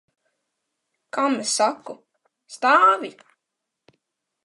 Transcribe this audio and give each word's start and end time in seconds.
Kam 1.17 1.33
es 1.45 1.53
saku? 1.59 1.93
Stāvi! 2.57 3.15